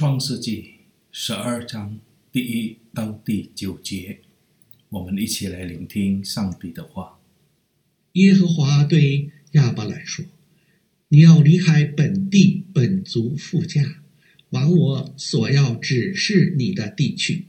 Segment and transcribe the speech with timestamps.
[0.00, 0.76] 创世纪
[1.12, 2.00] 十二章
[2.32, 4.20] 第一到第九节，
[4.88, 7.20] 我们一起来聆听上帝的话。
[8.14, 10.24] 耶和华对亚伯兰说
[11.08, 14.02] ：“你要离开本地本族父家，
[14.48, 17.44] 往我所要指示你的地去。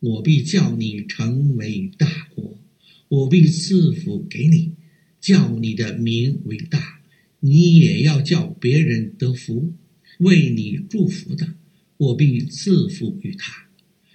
[0.00, 2.58] 我必叫你成为大国，
[3.06, 4.72] 我必赐福给你，
[5.20, 7.00] 叫你的名为大。
[7.38, 9.72] 你也要叫别人得福，
[10.18, 11.54] 为你祝福的。”
[12.02, 13.68] 我必赐福于他，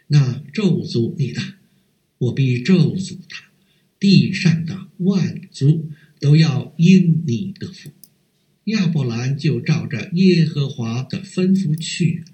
[0.07, 1.41] 那咒诅你的，
[2.17, 3.45] 我必咒诅他。
[3.97, 7.91] 地上的万族都要因你得福。
[8.65, 12.33] 亚伯兰就照着耶和华的吩咐去了。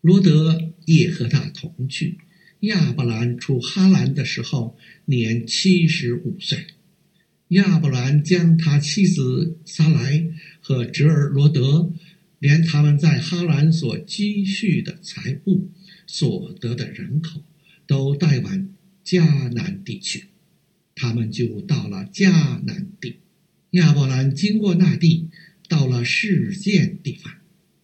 [0.00, 2.18] 罗得也和他同去。
[2.60, 6.66] 亚伯兰出哈兰的时候，年七十五岁。
[7.50, 10.28] 亚伯兰将他妻子撒莱
[10.60, 11.92] 和侄儿罗得。
[12.38, 15.68] 连他们在哈兰所积蓄的财物、
[16.06, 17.42] 所得的人口，
[17.86, 18.68] 都带往
[19.04, 20.26] 迦南地去。
[20.94, 23.16] 他们就到了迦南地。
[23.72, 25.28] 亚伯兰经过那地，
[25.68, 27.34] 到了示剑地方，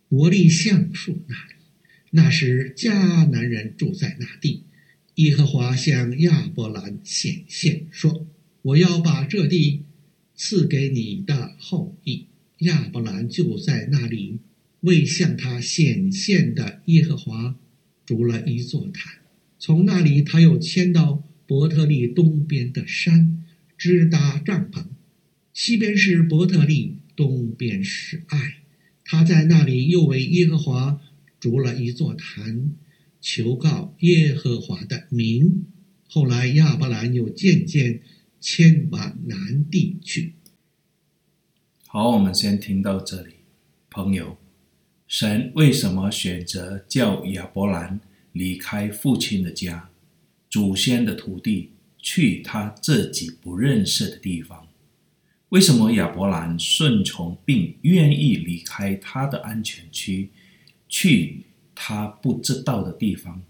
[0.09, 1.55] 伯利橡树那里。
[2.11, 4.63] 那时迦南人住在那地。
[5.17, 8.27] 耶和华向亚伯兰显现说
[8.63, 9.83] ：“我要把这地
[10.35, 12.27] 赐给你的后裔。”
[12.59, 14.39] 亚伯兰就在那里
[14.81, 17.57] 为向他显现的耶和华
[18.07, 19.15] 筑了一座坛，
[19.59, 23.43] 从那里他又迁到伯特利东边的山，
[23.77, 24.87] 支搭帐篷。
[25.53, 28.57] 西边是伯特利，东边是爱。
[29.05, 31.01] 他在那里又为耶和华
[31.39, 32.73] 筑了一座坛，
[33.21, 35.67] 求告耶和华的名。
[36.09, 38.01] 后来亚伯兰又渐渐
[38.41, 40.35] 迁往南地去。
[41.97, 43.35] 好，我们先听到这里，
[43.89, 44.37] 朋友。
[45.07, 48.01] 神为什么选择叫亚伯兰
[48.33, 49.91] 离开父亲的家、
[50.51, 54.67] 祖先的土地，去他自己不认识的地方？
[55.51, 60.31] 为什么亚伯兰顺从并愿意离开他的安全区，
[60.89, 61.45] 去
[61.77, 63.41] 他不知道的地方？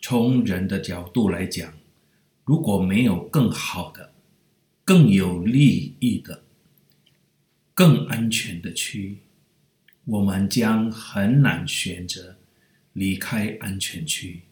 [0.00, 1.74] 从人的角度来讲，
[2.46, 4.14] 如果没有更好的、
[4.86, 6.41] 更有利益的、
[7.82, 9.18] 更安全的区，
[10.04, 12.36] 我们将很难选择
[12.92, 14.42] 离开安全区。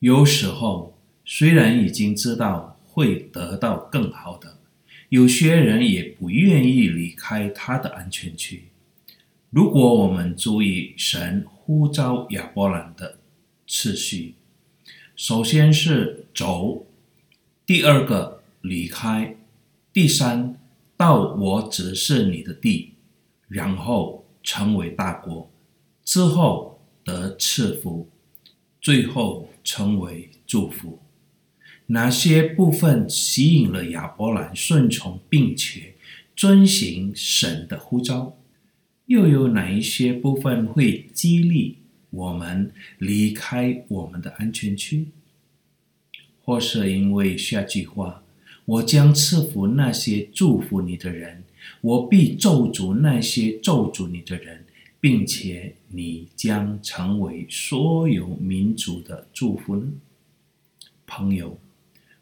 [0.00, 4.58] 有时候，虽然已经知道会得到更好的，
[5.08, 8.64] 有些人也不愿意离开他的安全区。
[9.48, 13.20] 如果我们注意神呼召亚伯兰的
[13.66, 14.34] 次序，
[15.16, 16.86] 首先是走，
[17.64, 19.38] 第二个离开，
[19.90, 20.60] 第三
[21.02, 22.94] 到我只是你的地，
[23.48, 24.20] 然后。
[24.44, 25.48] 成为大国
[26.04, 28.08] 之后得赐福，
[28.80, 30.98] 最后成为祝福。
[31.86, 35.94] 哪些部分吸引了亚伯兰顺从并且
[36.34, 38.36] 遵行神的呼召？
[39.06, 41.78] 又有哪一些部分会激励
[42.10, 45.06] 我们离开我们的安全区？
[46.42, 48.24] 或是因为下句话
[48.72, 51.44] ：“我将赐福那些祝福你的人。”
[51.80, 54.64] 我必咒诅那些咒诅你的人，
[55.00, 59.84] 并且你将成为所有民族的祝福？
[61.06, 61.58] 朋友，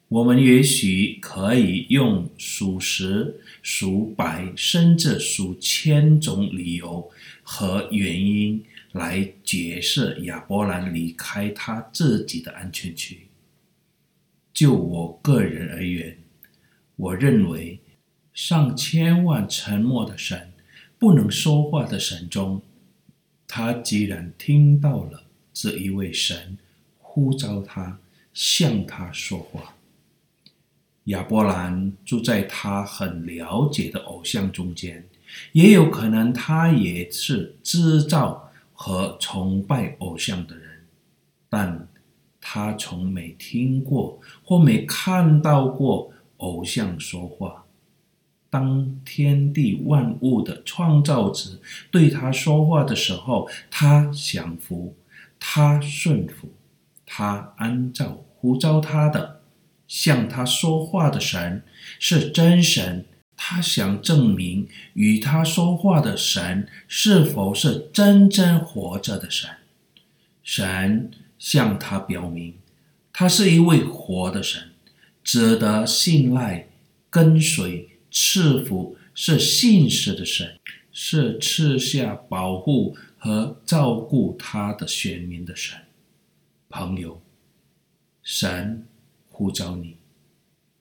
[0.09, 7.11] 我们也许可以用数十、数百，甚至数千种理由
[7.43, 13.29] 和原因来解释亚伯兰离开他自己的安全区。
[14.53, 16.19] 就我个人而言，
[17.01, 17.81] 我认为。
[18.33, 20.53] 上千万沉默的神，
[20.99, 22.63] 不能说话的神中，
[23.47, 26.57] 他既然听到了这一位神
[26.99, 27.99] 呼召他，
[28.33, 29.75] 向他说话。
[31.05, 35.05] 亚伯兰住在他很了解的偶像中间，
[35.53, 40.87] 也有可能他也是制造和崇拜偶像的人，
[41.49, 41.89] 但
[42.41, 47.65] 他从没听过或没看到过偶像说话。
[48.51, 51.61] 当天地万物的创造者
[51.91, 54.97] 对他说话的时候，他降服，
[55.39, 56.53] 他顺服，
[57.07, 59.41] 他按照呼召他的
[59.87, 61.63] 向他说话的神
[61.99, 63.07] 是真神。
[63.43, 69.49] 他想证明与他说话的神是否是真正活着的神。
[70.43, 72.57] 神向他表明，
[73.13, 74.70] 他是一位活的神，
[75.33, 76.69] 值得信赖、
[77.09, 77.89] 跟随。
[78.11, 80.59] 赐福是信实的神，
[80.91, 85.79] 是赐下保护和照顾他的选民的神。
[86.69, 87.23] 朋友，
[88.25, 88.85] 神
[89.29, 89.99] 呼召你，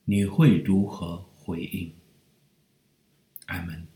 [0.04, 1.92] 你会如何回应？
[3.46, 3.86] 阿门。